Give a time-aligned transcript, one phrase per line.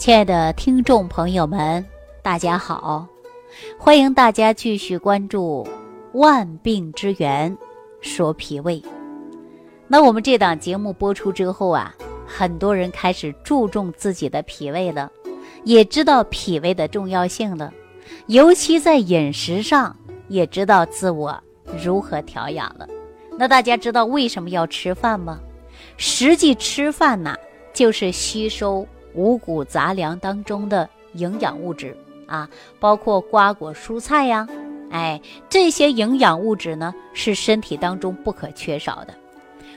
[0.00, 1.84] 亲爱的听众朋友们，
[2.22, 3.06] 大家好！
[3.78, 5.62] 欢迎大家继续关注
[6.18, 7.54] 《万病之源
[8.00, 8.80] 说脾胃》。
[9.86, 11.94] 那我们这档节目播出之后啊，
[12.26, 15.12] 很多人开始注重自己的脾胃了，
[15.64, 17.70] 也知道脾胃的重要性了，
[18.28, 19.94] 尤其在饮食上
[20.28, 21.38] 也知道自我
[21.84, 22.88] 如何调养了。
[23.36, 25.38] 那大家知道为什么要吃饭吗？
[25.98, 27.36] 实际吃饭呢，
[27.74, 28.88] 就是吸收。
[29.14, 31.96] 五谷杂粮当中的营养物质
[32.26, 34.46] 啊，包括瓜果蔬菜呀，
[34.90, 39.14] 哎，这些营养物质呢是身体当中不可缺少的。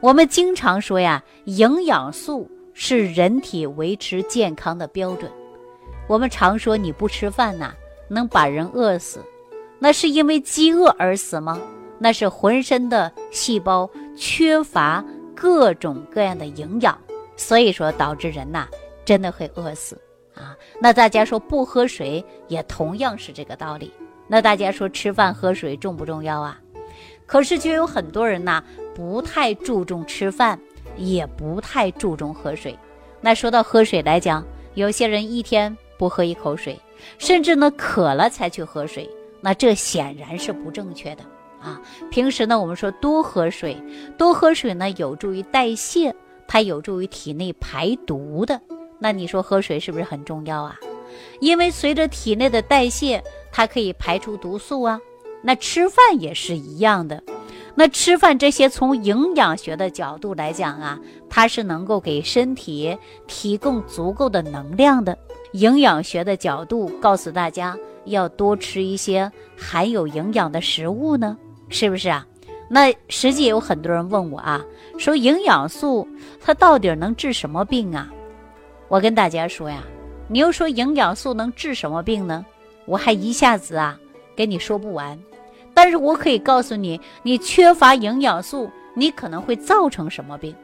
[0.00, 5.30] 我们经常说呀，营养素是人体维持健康的标准。
[6.06, 7.72] 我们常说你不吃饭呐，
[8.08, 9.20] 能把人饿死，
[9.78, 11.60] 那是因为饥饿而死吗？
[11.98, 15.02] 那是浑身的细胞缺乏
[15.34, 16.96] 各种各样的营养，
[17.36, 18.68] 所以说导致人呐。
[19.06, 19.98] 真的会饿死
[20.34, 20.54] 啊！
[20.78, 23.90] 那大家说不喝水也同样是这个道理。
[24.28, 26.60] 那大家说吃饭喝水重不重要啊？
[27.24, 28.62] 可是就有很多人呐，
[28.94, 30.60] 不太注重吃饭，
[30.96, 32.76] 也不太注重喝水。
[33.20, 36.78] 那说到喝水来讲，有些人一天不喝一口水，
[37.18, 39.08] 甚至呢渴了才去喝水，
[39.40, 41.22] 那这显然是不正确的
[41.60, 41.80] 啊！
[42.10, 43.80] 平时呢，我们说多喝水，
[44.18, 46.14] 多喝水呢有助于代谢，
[46.48, 48.60] 它有助于体内排毒的。
[48.98, 50.76] 那你说喝水是不是很重要啊？
[51.40, 53.22] 因为随着体内的代谢，
[53.52, 55.00] 它可以排出毒素啊。
[55.42, 57.22] 那吃饭也是一样的。
[57.74, 65.16] 那吃饭这些从营养学的角度来讲啊，它是能够给身体提供足够的能量的。
[65.52, 71.36] 营养学的角度告诉大家要多吃一些含有营养的食物呢，
[71.68, 72.26] 是不是啊？
[72.68, 74.64] 那实际有很多人问我啊，
[74.98, 76.08] 说营养素
[76.40, 78.10] 它到底能治什么病啊？
[78.88, 79.82] 我跟大家说呀，
[80.28, 82.44] 你又说营养素能治什么病呢？
[82.84, 83.98] 我还一下子啊
[84.36, 85.18] 跟你说不完。
[85.74, 90.54] 但是我可以告诉你，你缺乏营养素，你可能会造成什么病？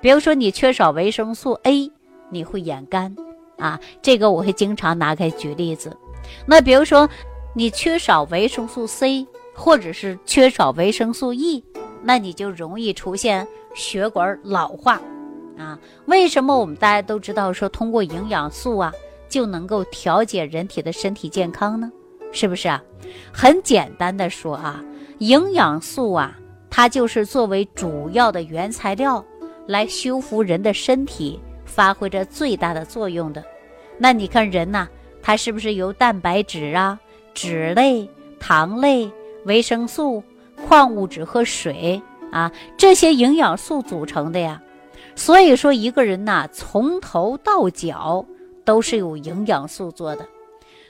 [0.00, 1.90] 比如说你缺少维生素 A，
[2.30, 3.14] 你会眼干
[3.58, 5.96] 啊，这个我会经常拿开举例子。
[6.46, 7.08] 那比如说
[7.54, 11.64] 你缺少维生素 C，或者是缺少维生素 E，
[12.02, 15.00] 那你就容易出现血管老化。
[15.58, 18.92] 啊，为什么我们大家都知道说通过营养素啊
[19.28, 21.90] 就能够调节人体的身体健康呢？
[22.32, 22.82] 是不是啊？
[23.32, 24.82] 很简单的说啊，
[25.18, 26.38] 营养素啊，
[26.70, 29.24] 它就是作为主要的原材料
[29.66, 33.44] 来修复人的身体，发挥着最大的作用的。
[33.98, 34.88] 那你看人呐，
[35.22, 36.98] 它是不是由蛋白质啊、
[37.34, 38.08] 脂类、
[38.40, 39.10] 糖类、
[39.44, 40.22] 维生素、
[40.66, 44.60] 矿物质和水啊这些营养素组成的呀？
[45.14, 48.24] 所以说，一个人呐，从头到脚
[48.64, 50.26] 都是有营养素做的。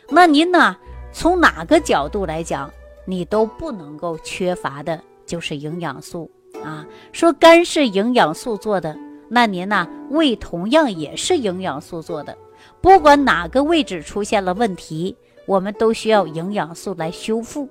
[0.09, 0.77] 那您呢，
[1.13, 2.71] 从哪个角度来讲，
[3.05, 6.31] 你都不能够缺乏的，就是营养素
[6.63, 6.87] 啊。
[7.13, 8.97] 说肝是营养素做的，
[9.29, 12.37] 那您呢，胃同样也是营养素做的。
[12.81, 15.17] 不管哪个位置出现了问题，
[15.47, 17.69] 我们都需要营养素来修复。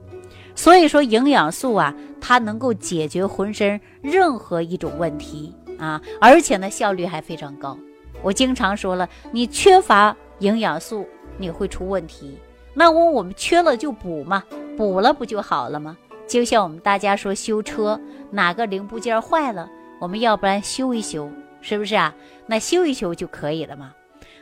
[0.53, 5.55] 所以说，营养素啊，它能够解决浑身任何一种问题。
[5.81, 7.77] 啊，而且呢，效率还非常高。
[8.21, 12.37] 我经常说了，你缺乏营养素，你会出问题。
[12.75, 14.43] 那我我们缺了就补嘛，
[14.77, 15.97] 补了不就好了吗？
[16.27, 17.99] 就像我们大家说修车，
[18.29, 19.67] 哪个零部件坏了，
[19.99, 21.29] 我们要不然修一修，
[21.61, 22.13] 是不是啊？
[22.45, 23.91] 那修一修就可以了嘛。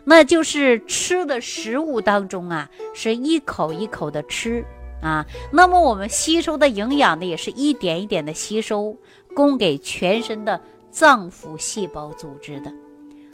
[0.04, 4.66] 那就是吃的食物当中啊，是一口一口的吃
[5.02, 5.26] 啊。
[5.54, 8.98] 那么我们吸收的营养呢，也是一点一点的吸收，
[9.34, 10.60] 供给全身的。
[10.92, 12.72] 脏腑细胞组织的，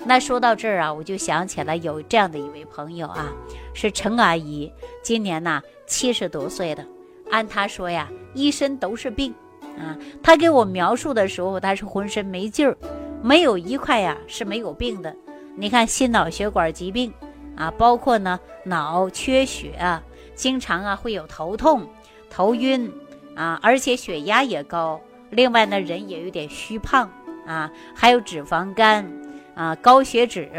[0.03, 3.33] 那说到这儿啊，我就想起来有这样的一位朋友啊，
[3.73, 4.71] 是陈阿姨，
[5.01, 6.85] 今年呢七十多岁的，
[7.31, 9.33] 按她说呀，一身都是病
[9.77, 9.97] 啊。
[10.21, 12.77] 她给我描述的时候，她是浑身没劲儿，
[13.23, 15.15] 没有一块呀是没有病的。
[15.55, 17.13] 你看心脑血管疾病
[17.55, 20.03] 啊，包括呢脑缺血啊，
[20.35, 21.87] 经常啊会有头痛、
[22.29, 22.91] 头晕
[23.35, 24.99] 啊，而且血压也高，
[25.29, 27.09] 另外呢人也有点虚胖。
[27.45, 29.05] 啊，还有脂肪肝，
[29.53, 30.49] 啊，高血脂，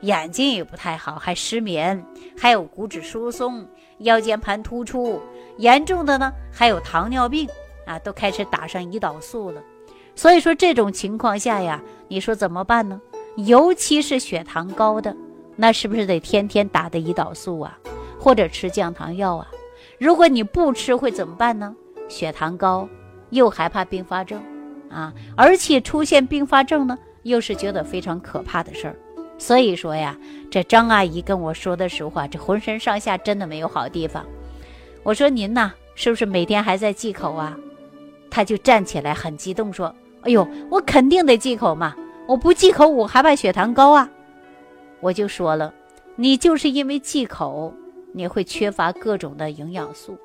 [0.00, 2.04] 眼睛也不太好，还失眠，
[2.36, 3.66] 还有骨质疏松，
[3.98, 5.20] 腰间盘突出，
[5.58, 7.48] 严重的呢还有糖尿病，
[7.86, 9.62] 啊，都开始打上胰岛素了。
[10.14, 13.00] 所以说这种情况下呀，你说怎么办呢？
[13.36, 15.16] 尤其是血糖高的，
[15.56, 17.78] 那是不是得天天打的胰岛素啊，
[18.18, 19.46] 或者吃降糖药啊？
[19.98, 21.74] 如果你不吃会怎么办呢？
[22.08, 22.88] 血糖高，
[23.30, 24.42] 又害怕并发症。
[24.92, 28.96] 啊，而且出现并发症呢，又是觉得非常可怕的事儿，
[29.38, 30.16] 所以说呀，
[30.50, 34.24] 这张阿姨跟我说的实话，这浑身上下真的没有好地方。
[35.02, 37.56] 我说您呐，是不是每天还在忌口啊？
[38.30, 41.94] 她就站起来很激动说：“哎呦，我肯定得忌口嘛！
[42.28, 44.08] 我不忌口，我还怕血糖高啊！”
[45.00, 45.74] 我就说了，
[46.14, 47.74] 你就是因为忌口，
[48.12, 50.16] 你会缺乏各种的营养素，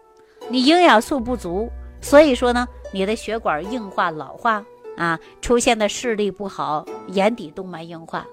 [0.49, 1.67] 你营养素不足，
[1.99, 4.63] 所以说呢，你的血管硬化老化
[4.95, 8.25] 啊，出现的视力不好，眼底动脉硬化。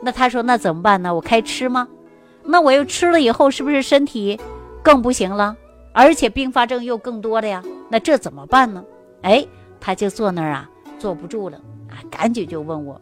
[0.00, 1.14] 那他说那怎么办呢？
[1.14, 1.88] 我开吃吗？
[2.42, 4.38] 那我又吃了以后，是不是身体
[4.82, 5.56] 更不行了？
[5.92, 7.62] 而且并发症又更多了呀？
[7.88, 8.84] 那这怎么办呢？
[9.22, 9.46] 哎，
[9.80, 10.68] 他就坐那儿啊，
[10.98, 11.56] 坐不住了
[11.88, 13.00] 啊，赶紧就问我。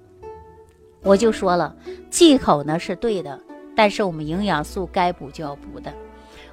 [1.03, 1.75] 我就说了，
[2.11, 3.41] 忌口呢是对的，
[3.75, 5.93] 但是我们营养素该补就要补的。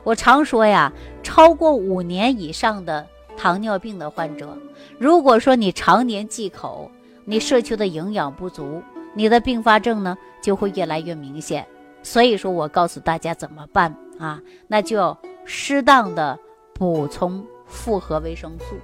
[0.03, 0.91] 我常说呀，
[1.21, 3.05] 超过五年以上的
[3.39, 4.57] 糖尿病的患者，
[4.97, 6.91] 如果说你常年忌口，
[7.23, 8.83] 你摄取的营养不足。
[9.15, 11.65] 你的并发症呢就会越来越明显，
[12.03, 14.41] 所以说我告诉大家怎么办啊？
[14.67, 16.37] 那就要适当的
[16.73, 18.75] 补充复合维生素，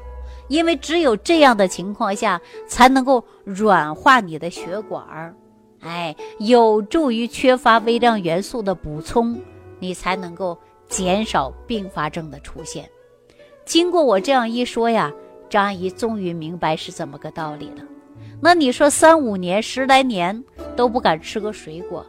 [0.47, 5.35] 因为只有这样的情况下，才能够软化你的血管儿，
[5.81, 9.37] 哎，有助于缺乏微量元素的补充，
[9.79, 12.89] 你才能够减少并发症的出现。
[13.65, 15.11] 经过我这样一说呀，
[15.49, 17.83] 张阿姨终于明白是怎么个道理了。
[18.39, 20.43] 那你说三五年、十来年
[20.75, 22.05] 都不敢吃个水果，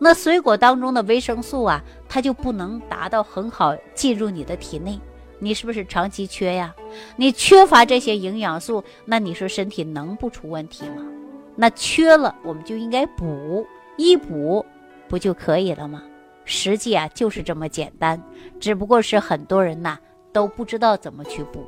[0.00, 4.98] 那水果当中的维生素啊，它就不能达到很好进入你的体内，
[5.38, 6.74] 你是不是长期缺呀？
[7.14, 11.04] 你缺乏这些营养素，那你说身体能不出问题吗？
[11.54, 13.64] 那缺了，我们就应该补，
[13.96, 14.64] 一补
[15.08, 16.02] 不就可以了吗？
[16.44, 18.20] 实际啊，就是这么简单，
[18.58, 19.98] 只不过是很多人呐
[20.36, 21.64] 都不知道怎么去补。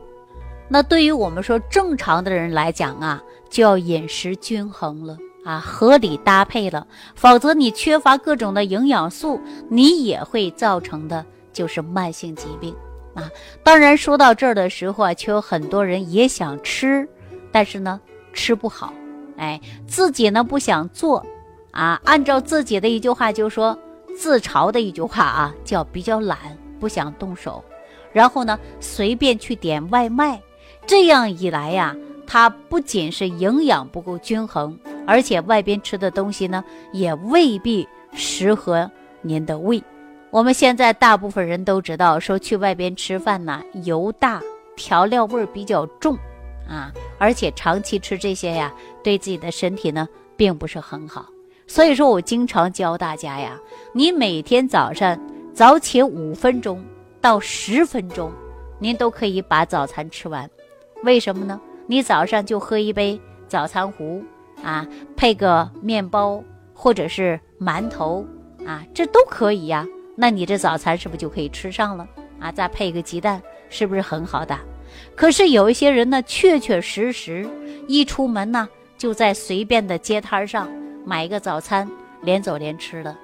[0.68, 12.76] 那对于我们说正常的人来讲啊，就要饮食均衡了啊，合理搭配了，否则你缺乏各种的营养素，你也会造成的就是慢性疾病
[13.14, 13.30] 啊。
[13.62, 17.08] 当然说到这儿的时候啊，却有很多人也想吃，
[17.50, 17.98] 但是呢
[18.34, 18.92] 吃不好，
[19.38, 21.24] 哎，自己呢不想做
[21.70, 21.98] 啊。
[22.04, 23.78] 按照自己的一句话就说，
[24.14, 26.36] 自嘲的一句话啊，叫比较懒，
[26.78, 27.64] 不想动手，
[28.12, 30.40] 然后呢随便去点外卖。
[30.86, 31.94] 这样一来呀，
[32.26, 38.90] 它不仅是营养不够均衡，而且外边吃的东西呢，也未必适合
[39.20, 39.82] 您的胃。
[40.30, 44.40] 我们现在大部分人都知道，说去外边吃饭呢，油大，
[44.76, 46.16] 调料味儿比较重，
[46.68, 48.72] 啊，而且长期吃这些呀，
[49.02, 51.26] 对自己的身体呢，并不是很好。
[51.66, 53.58] 所以说我经常教大家呀，
[53.92, 55.18] 你每天早上
[55.54, 56.82] 早起五分钟
[57.20, 58.32] 到十分钟，
[58.78, 60.48] 您都可以把早餐吃完。
[61.04, 61.60] 为什么呢？
[61.86, 64.22] 你早上就喝一杯早餐壶
[64.62, 64.86] 啊，
[65.16, 66.42] 配个面包
[66.74, 68.26] 或者是馒头
[68.66, 69.86] 啊，这都可以呀。
[70.16, 72.06] 那你这早餐是不是就可以吃上了
[72.40, 72.52] 啊？
[72.52, 74.58] 再配个鸡蛋，是不是很好的？
[75.14, 77.48] 可是有一些人呢，确确实实
[77.86, 80.68] 一出门呢，就在随便的街摊上
[81.04, 81.88] 买一个早餐，
[82.22, 83.16] 连走连吃的，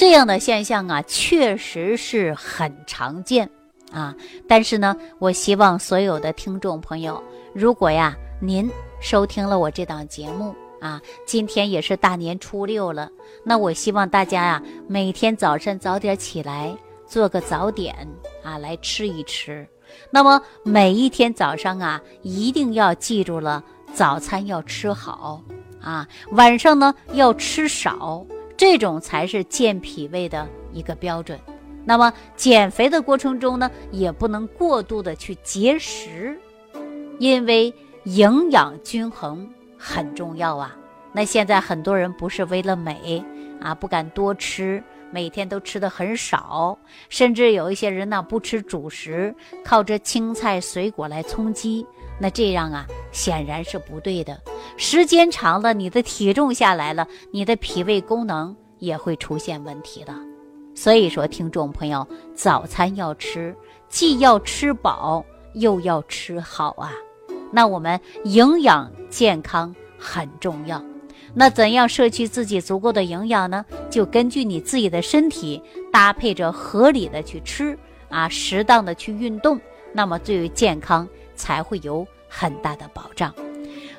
[0.00, 3.46] 这样的现象啊，确实是很常见。
[3.92, 4.16] 啊，
[4.48, 8.66] 但是呢，我希望所有的听众朋友，如果呀您
[8.98, 13.10] 收听了我这档节目啊，今天也是大年初六了，
[13.44, 16.74] 那我希望大家呀每天早晨早点起来
[17.06, 17.94] 做个早点
[18.42, 19.68] 啊来吃一吃。
[20.10, 25.42] 那么每一天早上啊，一定要记住了，早餐要吃好
[25.78, 28.24] 啊，晚上呢要吃少，
[28.60, 31.40] 这种才是健脾胃的一个标准。
[31.82, 36.38] 那么减肥的过程中呢，也不能过度的去节食，
[37.18, 37.72] 因为
[38.04, 39.48] 营养均衡
[39.78, 40.76] 很重要啊。
[41.10, 43.24] 那现在很多人不是为了美
[43.62, 51.86] 啊，不敢多吃，每天都吃的很少，甚至有一些人呢不吃主食，靠着青菜水果来充饥，
[52.18, 54.38] 那这样啊显然是不对的。
[54.76, 60.14] 时间长了，你的体重下来了，你的脾胃功能也会出现问题的。
[60.74, 63.54] 所以说，听众朋友，早餐要吃，
[63.88, 65.24] 既要吃饱，
[65.54, 66.92] 又要吃好啊。
[67.52, 70.82] 那我们营养健康很重要。
[71.34, 73.64] 那怎样摄取自己足够的营养呢？
[73.90, 75.62] 就根据你自己的身体，
[75.92, 79.60] 搭配着合理的去吃啊，适当的去运动，
[79.92, 83.34] 那么对于健康才会有很大的保障。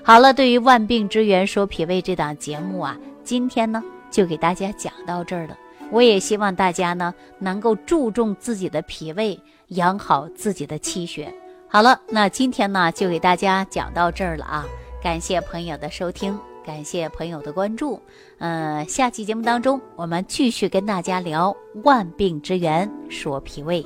[0.04, 5.56] 好了，对于《万病之源说脾胃》这档节目啊，今天呢就给大家讲到这儿了。
[5.92, 11.34] 我也希望大家呢能够注重自己的脾胃，养好自己的气血。
[11.68, 14.66] 好了，那今天呢就给大家讲到这儿了啊，
[15.04, 16.38] 感谢朋友的收听。
[16.64, 18.00] 感谢朋友的关注。
[18.38, 23.84] 呃，下期节目当中，我们继续跟大家聊万病之源，说脾胃。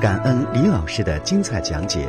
[0.00, 2.08] 感恩李老师的精彩讲解。